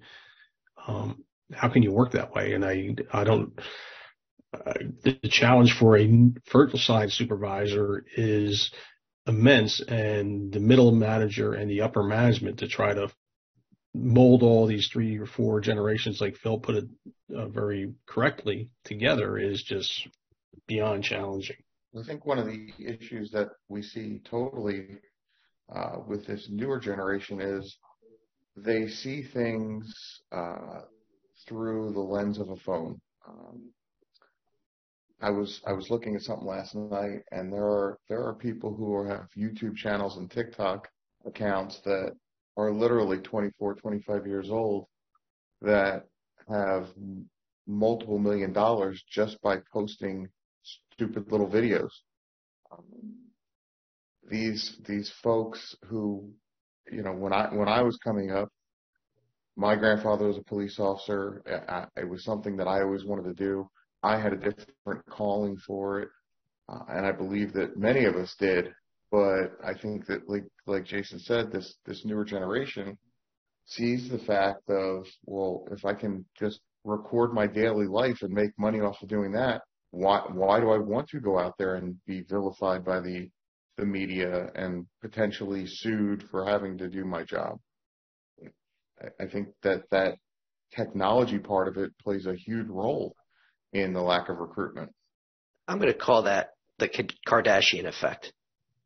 [0.87, 2.53] um, how can you work that way?
[2.53, 3.59] And I I don't.
[4.53, 6.07] Uh, the challenge for a
[6.51, 8.71] vertical side supervisor is
[9.27, 13.11] immense, and the middle manager and the upper management to try to
[13.93, 16.85] mold all these three or four generations, like Phil put it
[17.35, 20.07] uh, very correctly, together is just
[20.67, 21.57] beyond challenging.
[21.97, 24.99] I think one of the issues that we see totally
[25.73, 27.77] uh, with this newer generation is
[28.55, 29.91] they see things
[30.31, 30.81] uh,
[31.47, 32.99] through the lens of a phone.
[33.27, 33.71] Um,
[35.21, 38.73] I was I was looking at something last night, and there are there are people
[38.73, 40.87] who have YouTube channels and TikTok
[41.25, 42.13] accounts that
[42.55, 44.85] are literally 24, 25 years old
[45.61, 46.05] that
[46.47, 46.87] have
[47.67, 50.27] multiple million dollars just by posting
[50.63, 51.89] stupid little videos.
[52.71, 52.83] Um,
[54.29, 56.29] these these folks who,
[56.91, 58.49] you know, when I when I was coming up,
[59.55, 61.41] my grandfather was a police officer.
[61.67, 63.69] I, it was something that I always wanted to do.
[64.03, 66.09] I had a different calling for it,
[66.69, 68.71] uh, and I believe that many of us did.
[69.11, 72.97] But I think that, like like Jason said, this this newer generation
[73.65, 78.51] sees the fact of well, if I can just record my daily life and make
[78.57, 81.95] money off of doing that, why why do I want to go out there and
[82.05, 83.29] be vilified by the
[83.77, 87.59] the media and potentially sued for having to do my job?
[89.01, 90.17] I, I think that that
[90.75, 93.15] technology part of it plays a huge role
[93.73, 94.91] in the lack of recruitment.
[95.67, 96.89] I'm going to call that the
[97.27, 98.33] Kardashian effect.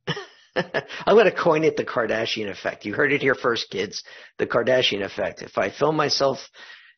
[0.56, 2.86] I'm going to coin it the Kardashian effect.
[2.86, 4.04] You heard it here first, kids.
[4.38, 5.42] The Kardashian effect.
[5.42, 6.40] If I film myself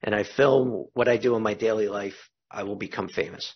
[0.04, 3.54] and I film what I do in my daily life, I will become famous.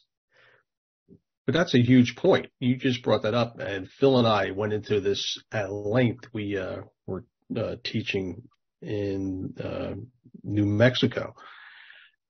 [1.49, 2.51] But that's a huge point.
[2.59, 6.27] You just brought that up, and Phil and I went into this at length.
[6.31, 7.25] We uh, were
[7.57, 8.43] uh, teaching
[8.83, 9.95] in uh,
[10.43, 11.33] New Mexico,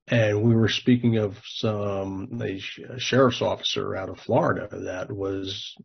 [0.07, 2.61] and we were speaking of some a
[2.97, 5.75] sheriff's officer out of Florida that was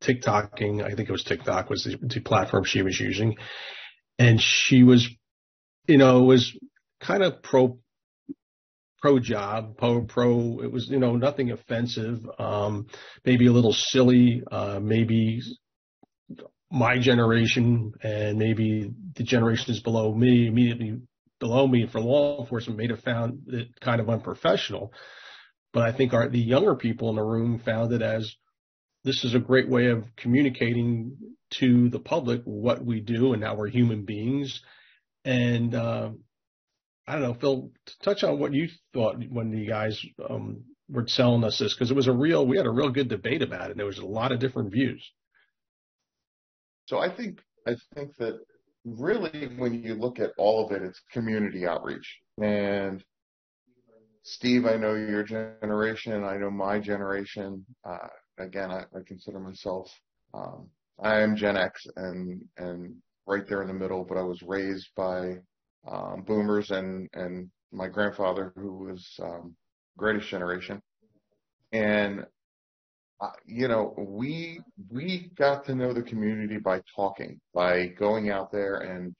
[0.00, 0.80] TikToking.
[0.80, 3.36] I think it was TikTok was the, the platform she was using.
[4.16, 5.08] And she was,
[5.88, 6.56] you know, was
[7.00, 7.80] kind of pro,
[9.04, 12.26] pro job, pro, pro, it was, you know, nothing offensive.
[12.38, 12.86] Um,
[13.22, 15.42] maybe a little silly, uh, maybe
[16.70, 21.02] my generation and maybe the generations below me, immediately
[21.38, 24.90] below me for law enforcement may have found it kind of unprofessional.
[25.74, 28.34] But I think our, the younger people in the room found it as
[29.04, 31.18] this is a great way of communicating
[31.58, 34.62] to the public what we do and how we're human beings.
[35.26, 36.12] And, uh,
[37.06, 37.70] I don't know, Phil,
[38.02, 41.96] touch on what you thought when the guys, um, were selling us this because it
[41.96, 43.76] was a real, we had a real good debate about it.
[43.76, 45.02] There was a lot of different views.
[46.86, 48.38] So I think, I think that
[48.84, 52.18] really when you look at all of it, it's community outreach.
[52.40, 53.02] And
[54.22, 57.64] Steve, I know your generation, I know my generation.
[57.84, 59.90] Uh, again, I, I consider myself,
[60.32, 60.68] um,
[61.02, 62.94] I am Gen X and, and
[63.26, 65.36] right there in the middle, but I was raised by,
[65.90, 69.54] um, boomers and, and my grandfather who was, um,
[69.96, 70.80] greatest generation.
[71.72, 72.24] And,
[73.20, 78.50] uh, you know, we, we got to know the community by talking, by going out
[78.50, 79.14] there and,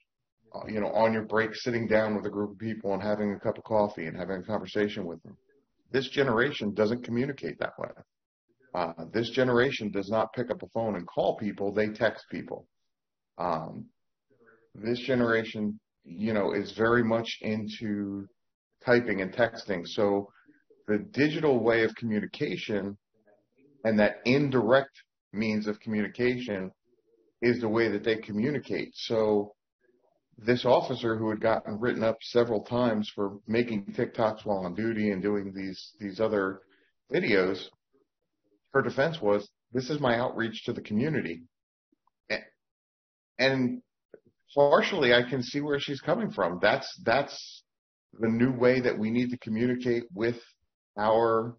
[0.53, 3.33] uh, you know, on your break, sitting down with a group of people and having
[3.33, 5.37] a cup of coffee and having a conversation with them.
[5.91, 7.89] This generation doesn't communicate that way.
[8.73, 12.67] Uh, this generation does not pick up a phone and call people; they text people.
[13.37, 13.85] Um,
[14.73, 18.27] this generation, you know, is very much into
[18.85, 19.87] typing and texting.
[19.87, 20.27] So
[20.87, 22.97] the digital way of communication
[23.83, 24.91] and that indirect
[25.33, 26.71] means of communication
[27.41, 28.91] is the way that they communicate.
[28.93, 29.53] So
[30.37, 35.11] this officer who had gotten written up several times for making TikToks while on duty
[35.11, 36.61] and doing these these other
[37.13, 37.69] videos,
[38.73, 41.43] her defense was, "This is my outreach to the community,"
[43.37, 43.81] and
[44.55, 46.59] partially I can see where she's coming from.
[46.61, 47.63] That's that's
[48.19, 50.39] the new way that we need to communicate with
[50.97, 51.57] our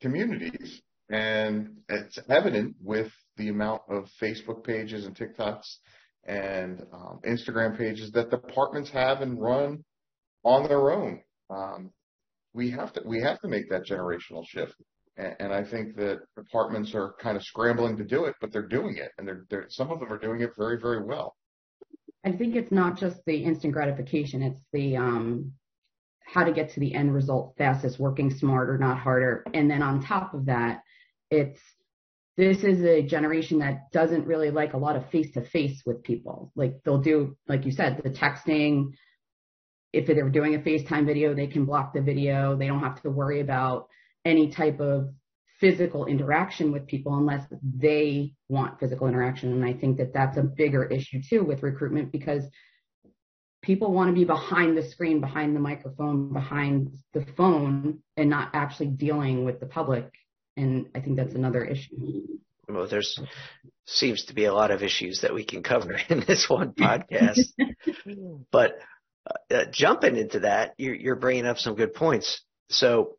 [0.00, 5.76] communities, and it's evident with the amount of Facebook pages and TikToks
[6.24, 9.82] and um, Instagram pages that departments have and run
[10.44, 11.20] on their own.
[11.50, 11.90] Um,
[12.52, 14.74] we have to we have to make that generational shift,
[15.16, 18.68] and, and, I think that departments are kind of scrambling to do it, but they're
[18.68, 21.34] doing it, and they're, they're some of them are doing it very very well.
[22.24, 25.52] I think it's not just the instant gratification; it's the um,
[26.24, 30.02] how to get to the end result fastest, working smarter, not harder, and then on
[30.02, 30.82] top of that,
[31.30, 31.60] it's
[32.36, 36.02] this is a generation that doesn't really like a lot of face to face with
[36.02, 36.50] people.
[36.56, 38.92] Like they'll do, like you said, the texting.
[39.92, 42.56] If they're doing a FaceTime video, they can block the video.
[42.56, 43.88] They don't have to worry about
[44.24, 45.12] any type of
[45.62, 49.52] physical interaction with people unless they want physical interaction.
[49.52, 52.42] And I think that that's a bigger issue too with recruitment because
[53.62, 58.50] people want to be behind the screen, behind the microphone, behind the phone and not
[58.54, 60.10] actually dealing with the public
[60.56, 62.22] and I think that's another issue.
[62.68, 63.18] Well, there's
[63.86, 67.38] seems to be a lot of issues that we can cover in this one podcast.
[68.50, 68.72] but
[69.50, 72.42] uh, jumping into that, you're, you're bringing up some good points.
[72.68, 73.16] So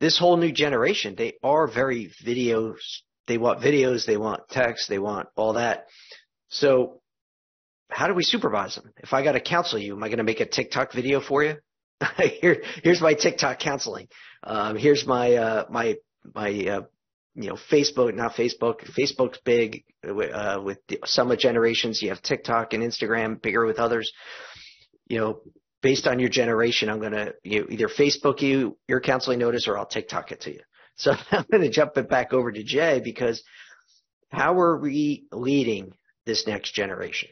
[0.00, 2.80] this whole new generation, they are very videos.
[3.26, 4.06] They want videos.
[4.06, 4.88] They want text.
[4.88, 5.86] They want all that.
[6.48, 7.00] So
[7.90, 8.92] how do we supervise them?
[8.98, 11.44] If I got to counsel you, am I going to make a TikTok video for
[11.44, 11.56] you?
[12.40, 14.08] Here, here's my TikTok counseling.
[14.42, 15.94] Um, here's my uh, my
[16.34, 16.82] my uh,
[17.34, 18.84] you know Facebook, not Facebook.
[18.98, 22.02] Facebook's big uh, with some of generations.
[22.02, 24.12] You have TikTok and Instagram, bigger with others.
[25.06, 25.40] You know,
[25.84, 29.76] based on your generation, I'm gonna you know, either Facebook you your counseling notice or
[29.76, 30.60] I'll TikTok it to you.
[30.96, 33.42] So I'm gonna jump it back over to Jay because
[34.30, 35.92] how are we leading
[36.24, 37.30] this next generation?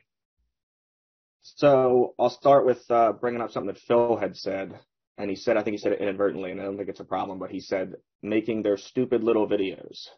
[1.42, 4.80] So I'll start with uh, bringing up something that Phil had said
[5.16, 7.04] and he said, I think he said it inadvertently, and I don't think it's a
[7.04, 10.08] problem, but he said making their stupid little videos.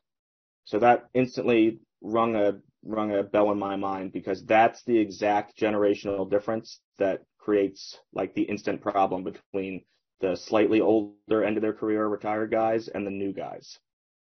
[0.64, 5.58] So that instantly rung a rung a bell in my mind because that's the exact
[5.58, 9.84] generational difference that creates like the instant problem between
[10.20, 13.78] the slightly older end of their career retired guys and the new guys.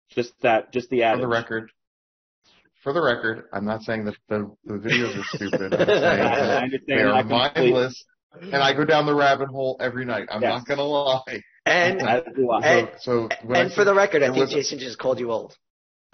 [0.09, 1.17] Just that, just the adage.
[1.17, 1.71] For the record,
[2.83, 5.73] for the record, I'm not saying that the, the videos are stupid.
[5.89, 8.05] I'm saying they are mindless
[8.41, 10.27] and I go down the rabbit hole every night.
[10.31, 10.59] I'm yes.
[10.59, 11.41] not gonna lie.
[11.65, 15.55] And and, so, so and for the record, I think Jason just called you old.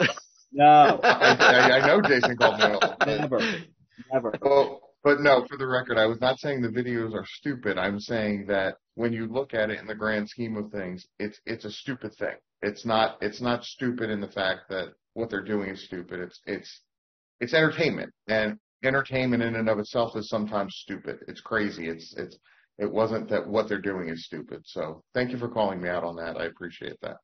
[0.54, 2.96] No, I, I, know Jason called me old.
[3.04, 3.40] Never,
[4.12, 4.32] never.
[4.40, 7.76] Well, but no, for the record, I was not saying the videos are stupid.
[7.76, 11.40] I'm saying that when you look at it in the grand scheme of things, it's
[11.44, 12.36] it's a stupid thing.
[12.62, 16.20] It's not it's not stupid in the fact that what they're doing is stupid.
[16.20, 16.80] It's it's
[17.40, 21.18] it's entertainment, and entertainment in and of itself is sometimes stupid.
[21.26, 21.88] It's crazy.
[21.88, 22.38] It's it's
[22.78, 24.62] it wasn't that what they're doing is stupid.
[24.64, 26.36] So thank you for calling me out on that.
[26.36, 27.16] I appreciate that.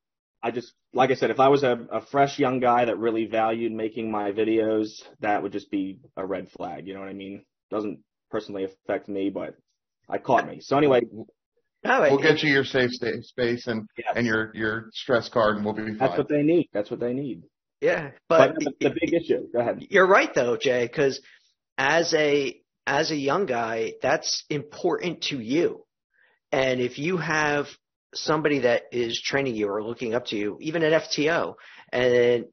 [0.42, 3.26] I just, like I said, if I was a, a fresh young guy that really
[3.26, 4.88] valued making my videos,
[5.20, 6.87] that would just be a red flag.
[6.87, 7.44] You know what I mean?
[7.70, 8.00] Doesn't
[8.31, 9.55] personally affect me, but
[10.09, 10.61] I caught me.
[10.61, 11.03] So anyway,
[11.85, 12.90] No, We'll it- get you your safe
[13.22, 14.12] space and Yes.
[14.16, 15.96] and your your stress card, and we'll be fine.
[15.98, 16.68] that's what they need.
[16.72, 17.44] That's what they need.
[17.81, 19.46] yeah, But, but the, the big issue.
[19.53, 19.87] Go ahead.
[19.90, 21.20] You're right though, Jay, because
[21.79, 25.85] as a as a young guy, that's important to you.
[26.53, 27.68] And if you have
[28.14, 31.54] somebody that is training you or looking up to you, even at FTO,
[31.92, 32.46] and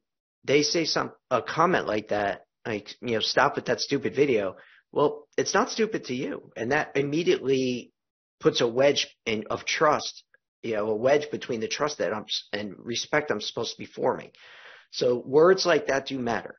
[0.44, 4.56] they say some a comment like that, like you know, stop with that stupid video.
[4.92, 7.92] Well, it's not stupid to you, and that immediately
[8.40, 10.22] puts a wedge in of trust,
[10.62, 13.86] you know, a wedge between the trust that I'm and respect I'm supposed to be
[13.86, 14.30] forming.
[14.90, 16.58] So words like that do matter.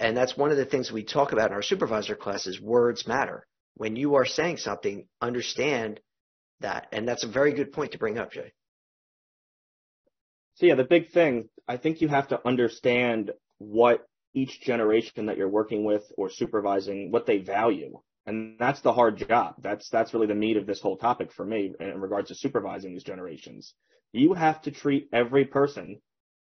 [0.00, 2.60] And that's one of the things we talk about in our supervisor classes.
[2.60, 3.46] Words matter.
[3.74, 6.00] When you are saying something, understand
[6.60, 6.88] that.
[6.92, 8.52] And that's a very good point to bring up, Jay.
[10.54, 15.36] So yeah, the big thing, I think you have to understand what each generation that
[15.36, 18.00] you're working with or supervising, what they value.
[18.26, 19.54] And that's the hard job.
[19.62, 22.92] That's, that's really the meat of this whole topic for me in regards to supervising
[22.92, 23.72] these generations.
[24.12, 26.00] You have to treat every person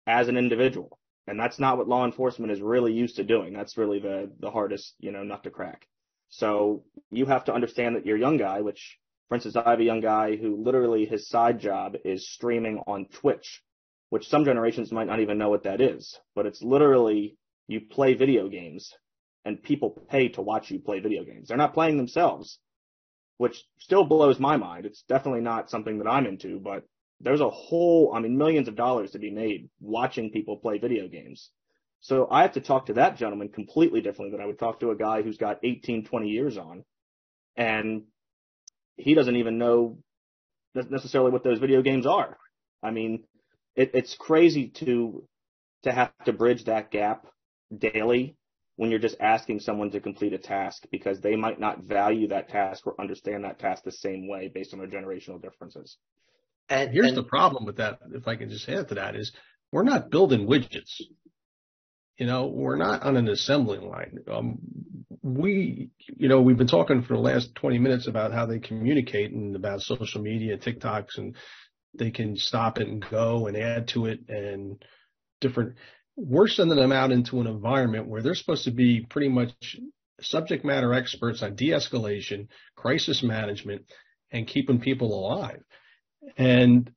[0.08, 1.00] as an individual.
[1.28, 3.54] And that's not what law enforcement is really used to doing.
[3.54, 5.88] That's really the, the hardest, you know, nut to crack.
[6.30, 9.84] So you have to understand that you're young guy, which, for instance, I have a
[9.84, 13.64] young guy who literally his side job is streaming on Twitch,
[14.10, 16.20] which some generations might not even know what that is.
[16.36, 18.94] But it's literally you play video games
[19.44, 21.48] and people pay to watch you play video games.
[21.48, 22.60] They're not playing themselves,
[23.38, 24.86] which still blows my mind.
[24.86, 26.84] It's definitely not something that I'm into, but
[27.20, 31.08] there's a whole, I mean, millions of dollars to be made watching people play video
[31.08, 31.50] games.
[32.02, 34.92] So I have to talk to that gentleman completely differently than I would talk to
[34.92, 36.84] a guy who's got 18, 20 years on.
[37.56, 38.04] And
[38.98, 39.98] he doesn't even know
[40.74, 42.38] necessarily what those video games are.
[42.84, 43.24] I mean,
[43.76, 45.28] it, it's crazy to,
[45.84, 47.28] to have to bridge that gap
[47.76, 48.36] daily
[48.76, 52.50] when you're just asking someone to complete a task because they might not value that
[52.50, 55.98] task or understand that task the same way based on their generational differences.
[56.70, 59.32] And Here's and- the problem with that, if I can just add to that, is
[59.72, 61.02] we're not building widgets.
[62.18, 64.20] You know, we're not on an assembly line.
[64.32, 64.58] Um,
[65.26, 69.32] we, you know, we've been talking for the last 20 minutes about how they communicate
[69.32, 71.36] and about social media, TikToks, and
[71.96, 74.86] they can stop it and go and add to it and
[75.42, 75.78] different.
[76.16, 79.78] We're sending them out into an environment where they're supposed to be pretty much
[80.22, 83.82] subject matter experts on de-escalation, crisis management,
[84.32, 85.64] and keeping people alive
[86.38, 86.92] and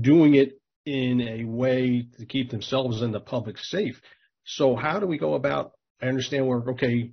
[0.00, 4.00] doing it in a way to keep themselves and the public safe.
[4.44, 5.72] So how do we go about?
[6.00, 7.10] I understand we're okay.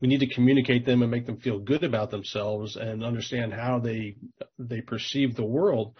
[0.00, 3.80] We need to communicate them and make them feel good about themselves and understand how
[3.80, 4.16] they
[4.58, 5.96] they perceive the world.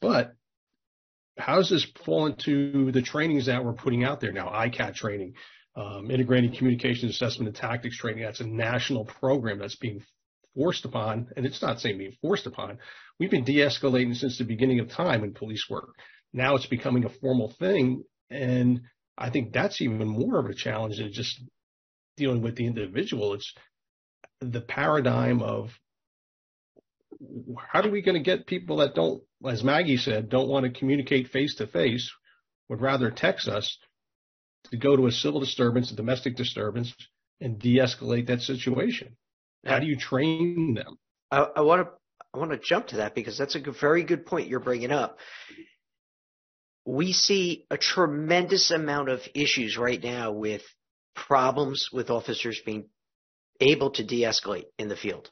[0.00, 0.34] But
[1.38, 4.48] how does this fall into the trainings that we're putting out there now?
[4.48, 5.34] ICAT training,
[5.76, 8.24] um, integrated communication assessment and tactics training.
[8.24, 10.02] That's a national program that's being
[10.54, 12.78] forced upon, and it's not saying being forced upon.
[13.18, 15.90] We've been de-escalating since the beginning of time in police work.
[16.32, 18.82] Now it's becoming a formal thing, and
[19.16, 21.40] I think that's even more of a challenge than just
[22.16, 23.34] dealing with the individual.
[23.34, 23.52] It's
[24.40, 25.70] the paradigm of
[27.58, 30.78] how are we going to get people that don't, as Maggie said, don't want to
[30.78, 32.10] communicate face to face,
[32.68, 33.78] would rather text us
[34.70, 36.94] to go to a civil disturbance, a domestic disturbance,
[37.40, 39.16] and de-escalate that situation.
[39.64, 40.98] How do you train them?
[41.30, 41.92] I, want to
[42.34, 45.18] I want to jump to that because that's a very good point you're bringing up.
[46.84, 50.62] We see a tremendous amount of issues right now with
[51.14, 52.88] problems with officers being
[53.60, 55.30] able to de-escalate in the field.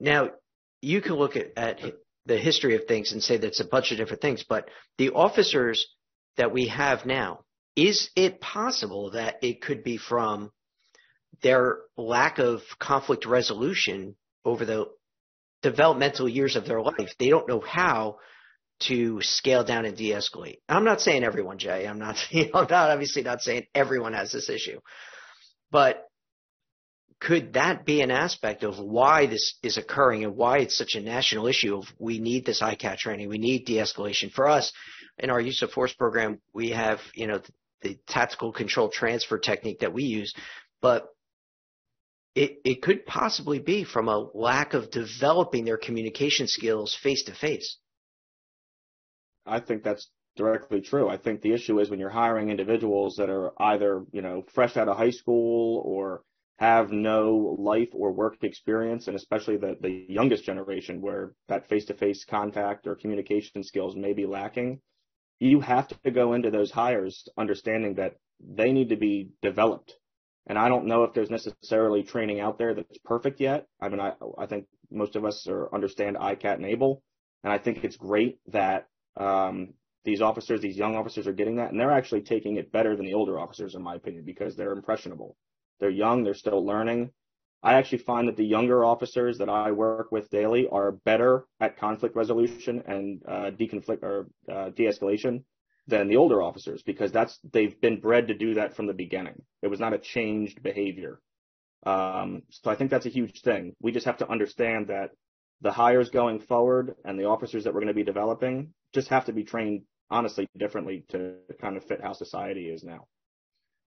[0.00, 0.30] Now,
[0.80, 1.80] you can look at, at
[2.26, 5.86] the history of things and say that's a bunch of different things, but the officers
[6.36, 7.40] that we have now,
[7.74, 10.50] is it possible that it could be from
[11.42, 14.86] their lack of conflict resolution over the
[15.62, 17.14] developmental years of their life.
[17.18, 18.18] They don't know how
[18.80, 20.58] to scale down and de-escalate.
[20.68, 21.86] I'm not saying everyone, Jay.
[21.86, 24.80] I'm not, you know, I'm not obviously not saying everyone has this issue,
[25.70, 26.04] but
[27.20, 31.00] could that be an aspect of why this is occurring and why it's such a
[31.00, 34.30] national issue of we need this ICAT training, we need de-escalation.
[34.30, 34.72] For us,
[35.18, 37.52] in our use of force program, we have, you know, the,
[37.82, 40.32] the tactical control transfer technique that we use,
[40.80, 41.08] but
[42.36, 47.34] it, it could possibly be from a lack of developing their communication skills face to
[47.34, 47.78] face.
[49.48, 51.08] I think that's directly true.
[51.08, 54.76] I think the issue is when you're hiring individuals that are either, you know, fresh
[54.76, 56.22] out of high school or
[56.58, 61.86] have no life or work experience, and especially the, the youngest generation where that face
[61.86, 64.80] to face contact or communication skills may be lacking,
[65.38, 69.94] you have to go into those hires understanding that they need to be developed.
[70.48, 73.66] And I don't know if there's necessarily training out there that's perfect yet.
[73.80, 77.02] I mean, I, I think most of us are understand ICAT and ABLE.
[77.44, 81.70] And I think it's great that, um, these officers, these young officers are getting that
[81.70, 84.72] and they're actually taking it better than the older officers, in my opinion, because they're
[84.72, 85.36] impressionable.
[85.80, 86.22] They're young.
[86.22, 87.10] They're still learning.
[87.62, 91.76] I actually find that the younger officers that I work with daily are better at
[91.76, 95.42] conflict resolution and uh, deconflict or uh, de-escalation
[95.88, 99.42] than the older officers because that's they've been bred to do that from the beginning.
[99.62, 101.20] It was not a changed behavior.
[101.84, 103.74] Um, so I think that's a huge thing.
[103.80, 105.10] We just have to understand that
[105.60, 109.26] the hires going forward and the officers that we're going to be developing just have
[109.26, 113.06] to be trained honestly differently to kind of fit how society is now.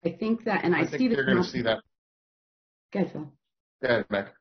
[0.05, 1.17] I think that, and I, I see think this.
[1.17, 1.79] you're going to see that.
[2.91, 3.31] Go ahead, Phil.
[3.81, 4.33] Yeah, Mac.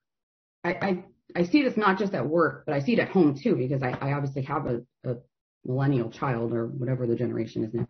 [0.65, 3.39] I, I, I see this not just at work, but I see it at home
[3.41, 5.17] too, because I, I obviously have a, a
[5.65, 7.87] millennial child or whatever the generation is now.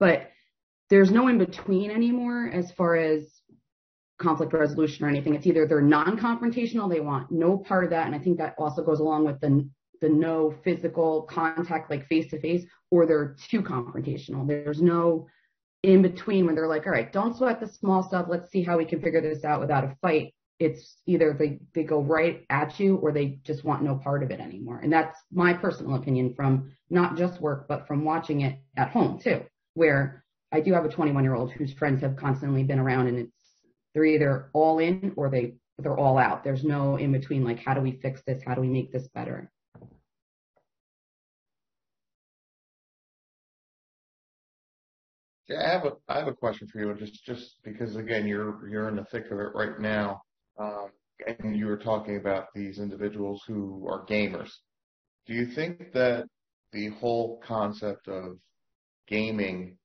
[0.00, 0.30] But
[0.90, 3.26] there's no in between anymore as far as
[4.18, 5.34] conflict resolution or anything.
[5.34, 8.82] It's either they're non-confrontational, they want no part of that, and I think that also
[8.82, 9.68] goes along with the
[10.02, 14.46] the no physical contact like face to face, or they're too confrontational.
[14.46, 15.28] There's no
[15.82, 18.26] in between when they're like, all right, don't sweat the small stuff.
[18.28, 20.34] Let's see how we can figure this out without a fight.
[20.58, 24.30] It's either they, they go right at you or they just want no part of
[24.30, 24.80] it anymore.
[24.82, 29.18] And that's my personal opinion from not just work, but from watching it at home
[29.18, 29.42] too,
[29.74, 33.18] where I do have a 21 year old whose friends have constantly been around and
[33.18, 33.32] it's,
[33.94, 36.44] they're either all in or they, they're all out.
[36.44, 38.42] There's no in between, like, how do we fix this?
[38.44, 39.50] How do we make this better?
[45.52, 48.68] Yeah, I have a I have a question for you, just just because again you're
[48.68, 50.22] you're in the thick of it right now,
[50.58, 50.90] um,
[51.26, 54.50] and you were talking about these individuals who are gamers.
[55.26, 56.26] Do you think that
[56.72, 58.38] the whole concept of
[59.08, 59.78] gaming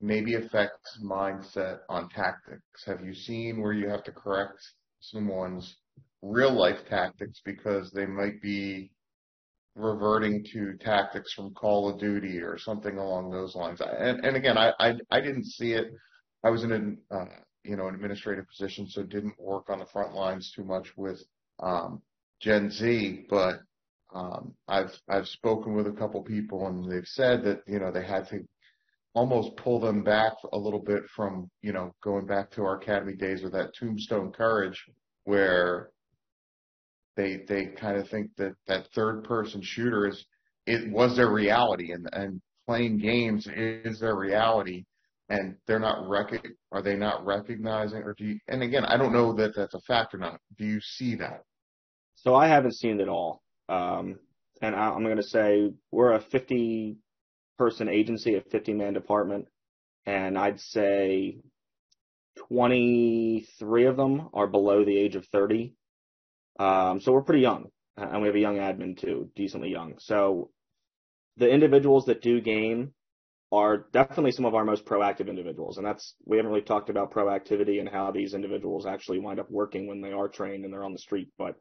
[0.00, 2.84] maybe affects mindset on tactics?
[2.86, 4.58] Have you seen where you have to correct
[5.00, 5.76] someone's
[6.22, 8.90] real life tactics because they might be
[9.76, 13.80] reverting to tactics from Call of Duty or something along those lines.
[13.80, 15.88] And, and again, I, I, I didn't see it.
[16.42, 17.26] I was in an, uh,
[17.62, 21.22] you know, an administrative position, so didn't work on the front lines too much with,
[21.60, 22.00] um,
[22.40, 23.60] Gen Z, but,
[24.14, 28.04] um, I've, I've spoken with a couple people and they've said that, you know, they
[28.04, 28.46] had to
[29.14, 33.14] almost pull them back a little bit from, you know, going back to our academy
[33.14, 34.84] days with that tombstone courage
[35.24, 35.90] where
[37.16, 40.24] they they kind of think that that third person shooter is
[40.66, 44.84] it was their reality and and playing games is their reality
[45.28, 46.32] and they're not rec
[46.72, 49.80] are they not recognizing or do you and again I don't know that that's a
[49.80, 51.42] fact or not do you see that
[52.16, 53.42] So I haven't seen it all.
[53.68, 54.18] Um,
[54.62, 56.96] and I, I'm going to say we're a 50
[57.58, 59.46] person agency, a 50 man department,
[60.06, 61.38] and I'd say
[62.48, 65.74] 23 of them are below the age of 30.
[66.58, 69.94] Um, so we're pretty young, and we have a young admin too, decently young.
[69.98, 70.50] So
[71.36, 72.92] the individuals that do game
[73.52, 77.12] are definitely some of our most proactive individuals, and that's we haven't really talked about
[77.12, 80.84] proactivity and how these individuals actually wind up working when they are trained and they're
[80.84, 81.56] on the street, but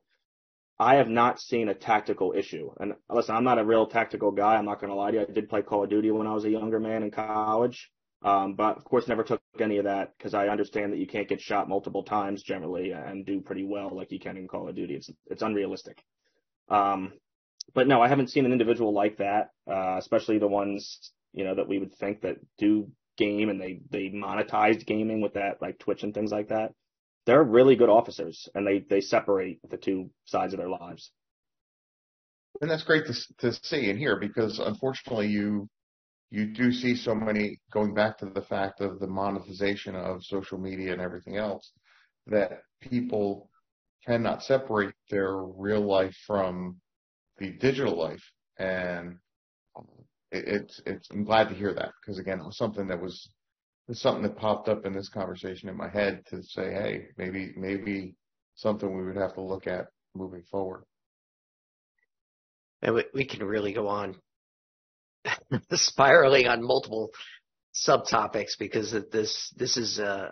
[0.77, 2.69] I have not seen a tactical issue.
[2.79, 4.55] And listen, I'm not a real tactical guy.
[4.55, 5.23] I'm not going to lie to you.
[5.23, 7.89] I did play Call of Duty when I was a younger man in college.
[8.21, 11.27] Um, but of course never took any of that because I understand that you can't
[11.27, 14.75] get shot multiple times generally and do pretty well like you can in Call of
[14.75, 14.95] Duty.
[14.95, 16.03] It's, it's unrealistic.
[16.69, 17.13] Um,
[17.73, 21.55] but no, I haven't seen an individual like that, uh, especially the ones, you know,
[21.55, 25.77] that we would think that do game and they, they monetized gaming with that, like
[25.77, 26.71] Twitch and things like that
[27.25, 31.11] they're really good officers and they, they separate the two sides of their lives.
[32.61, 35.67] and that's great to to see and hear because unfortunately you
[36.31, 40.57] you do see so many going back to the fact of the monetization of social
[40.57, 41.71] media and everything else
[42.27, 43.49] that people
[44.05, 46.77] cannot separate their real life from
[47.37, 48.23] the digital life.
[48.57, 49.17] And
[50.31, 53.29] it, it's it's I'm glad to hear that because again it was something that was
[53.91, 58.15] something that popped up in this conversation in my head to say hey maybe maybe
[58.55, 60.83] something we would have to look at moving forward.
[62.81, 64.15] And we, we can really go on
[65.71, 67.11] spiraling on multiple
[67.75, 70.31] subtopics because this this is uh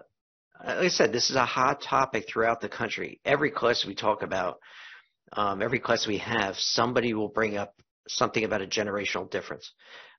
[0.66, 3.20] like I said, this is a hot topic throughout the country.
[3.26, 4.60] Every class we talk about,
[5.34, 7.74] um, every class we have, somebody will bring up
[8.08, 9.72] something about a generational difference.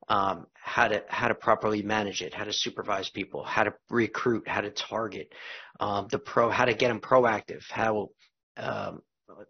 [0.09, 4.47] Um, how to how to properly manage it, how to supervise people, how to recruit,
[4.47, 5.33] how to target,
[5.81, 8.11] um, the pro, how to get them proactive, how
[8.59, 9.01] um,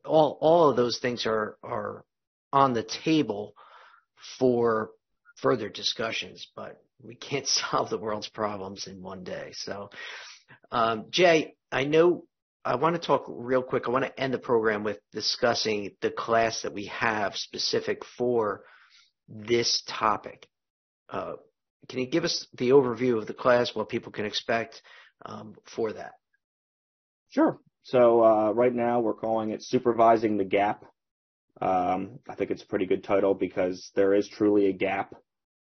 [0.04, 2.04] all all of those things are are
[2.52, 3.54] on the table
[4.38, 4.90] for
[5.36, 9.52] further discussions, but we can't solve the world's problems in one day.
[9.54, 9.90] So,
[10.70, 12.24] um, Jay, I know
[12.64, 13.86] I want to talk real quick.
[13.86, 18.62] I want to end the program with discussing the class that we have specific for
[19.28, 20.46] this topic.
[21.10, 21.34] Uh,
[21.88, 24.80] can you give us the overview of the class, what people can expect
[25.26, 26.12] um, for that?
[27.30, 27.58] Sure.
[27.82, 30.84] So uh, right now we're calling it Supervising the Gap.
[31.60, 35.14] Um, I think it's a pretty good title because there is truly a gap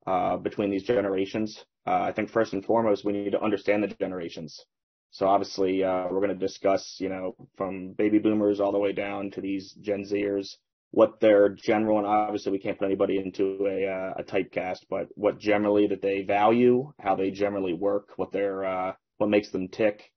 [0.06, 1.64] uh, between these generations.
[1.86, 4.66] Uh, I think first and foremost we need to understand the generations.
[5.12, 8.92] So obviously, uh, we're going to discuss, you know, from baby boomers all the way
[8.92, 10.56] down to these Gen Zers,
[10.92, 15.08] what their general, and obviously we can't put anybody into a, uh, a typecast, but
[15.16, 19.70] what generally that they value, how they generally work, what their, uh, what makes them
[19.70, 20.12] tick,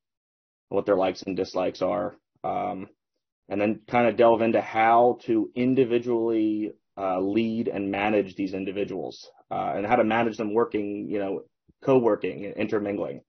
[0.69, 2.17] what their likes and dislikes are.
[2.43, 2.89] Um,
[3.51, 9.29] and then kind of delve into how to individually uh, lead and manage these individuals
[9.51, 11.43] uh, and how to manage them working, you know,
[11.83, 13.21] co-working and intermingling.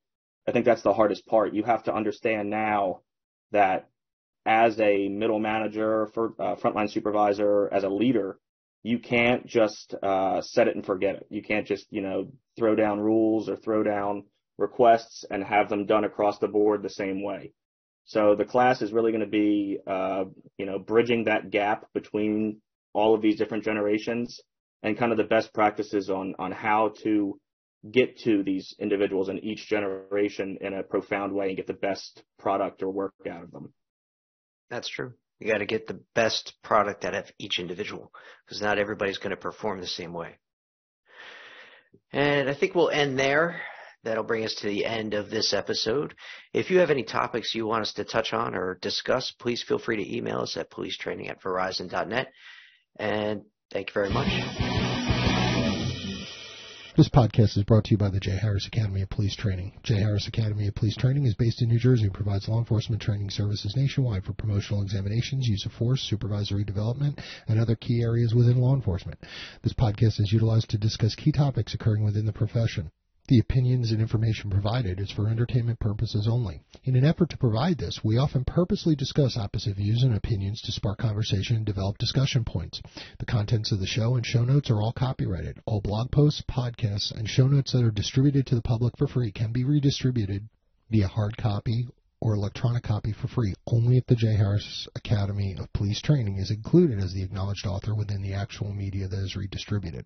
[0.48, 1.54] I think that's the hardest part.
[1.54, 3.02] You have to understand now
[3.52, 3.90] that
[4.46, 8.38] as a middle manager, for, uh, frontline supervisor, as a leader,
[8.84, 11.28] you can't just uh, set it and forget it.
[11.30, 14.24] You can't just you know throw down rules or throw down
[14.58, 17.54] requests and have them done across the board the same way.
[18.06, 20.26] So the class is really going to be uh,
[20.58, 22.62] you know bridging that gap between
[22.94, 24.40] all of these different generations
[24.84, 27.40] and kind of the best practices on on how to
[27.90, 32.24] get to these individuals in each generation in a profound way and get the best
[32.38, 33.74] product or work out of them.
[34.70, 35.14] That's true.
[35.40, 38.12] You got to get the best product out of each individual
[38.46, 40.38] because not everybody's going to perform the same way.
[42.14, 43.62] And I think we'll end there.
[44.04, 46.16] That'll bring us to the end of this episode.
[46.54, 49.78] If you have any topics you want us to touch on or discuss, please feel
[49.78, 52.32] free to email us at policetraining at verizon.net.
[52.98, 54.28] And thank you very much.
[56.98, 58.32] This podcast is brought to you by the J.
[58.32, 59.80] Harris Academy of Police Training.
[59.82, 59.96] J.
[59.96, 63.30] Harris Academy of Police Training is based in New Jersey and provides law enforcement training
[63.30, 68.58] services nationwide for promotional examinations, use of force, supervisory development, and other key areas within
[68.58, 69.20] law enforcement.
[69.64, 72.92] This podcast is utilized to discuss key topics occurring within the profession.
[73.32, 76.60] The opinions and information provided is for entertainment purposes only.
[76.84, 80.74] In an effort to provide this, we often purposely discuss opposite views and opinions to
[80.74, 82.82] spark conversation and develop discussion points.
[83.20, 85.62] The contents of the show and show notes are all copyrighted.
[85.66, 89.32] All blog posts, podcasts, and show notes that are distributed to the public for free
[89.32, 90.50] can be redistributed
[90.90, 91.88] via hard copy
[92.22, 94.36] or electronic copy for free only if the J.
[94.36, 99.08] Harris Academy of Police Training is included as the acknowledged author within the actual media
[99.08, 100.06] that is redistributed.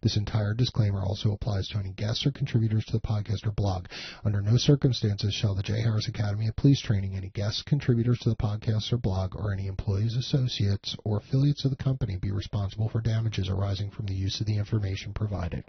[0.00, 3.86] This entire disclaimer also applies to any guests or contributors to the podcast or blog.
[4.24, 5.80] Under no circumstances shall the J.
[5.80, 9.66] Harris Academy of Police Training, any guests, contributors to the podcast or blog, or any
[9.66, 14.40] employees, associates, or affiliates of the company be responsible for damages arising from the use
[14.40, 15.64] of the information provided.